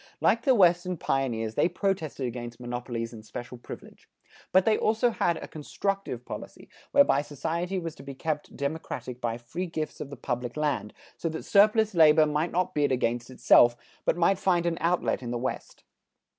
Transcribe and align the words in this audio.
Like 0.19 0.41
the 0.41 0.55
Western 0.55 0.97
pioneers, 0.97 1.53
they 1.53 1.69
protested 1.69 2.25
against 2.25 2.59
monopolies 2.59 3.13
and 3.13 3.23
special 3.23 3.59
privilege. 3.59 4.09
But 4.51 4.65
they 4.65 4.75
also 4.75 5.11
had 5.11 5.37
a 5.37 5.47
constructive 5.47 6.25
policy, 6.25 6.69
whereby 6.91 7.21
society 7.21 7.77
was 7.77 7.93
to 7.93 8.01
be 8.01 8.15
kept 8.15 8.55
democratic 8.57 9.21
by 9.21 9.37
free 9.37 9.67
gifts 9.67 10.01
of 10.01 10.09
the 10.09 10.17
public 10.17 10.57
land, 10.57 10.95
so 11.17 11.29
that 11.29 11.45
surplus 11.45 11.93
labor 11.93 12.25
might 12.25 12.51
not 12.51 12.73
bid 12.73 12.91
against 12.91 13.29
itself, 13.29 13.75
but 14.03 14.17
might 14.17 14.39
find 14.39 14.65
an 14.65 14.79
outlet 14.81 15.21
in 15.21 15.29
the 15.29 15.37
West. 15.37 15.83